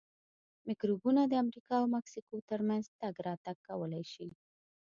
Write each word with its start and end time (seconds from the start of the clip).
میکروبونه 0.67 1.21
د 1.27 1.33
امریکا 1.43 1.75
او 1.81 1.87
مکسیکو 1.95 2.35
ترمنځ 2.49 2.85
تګ 2.99 3.13
راتګ 3.27 3.57
کولای 3.67 4.03
شي. 4.13 4.27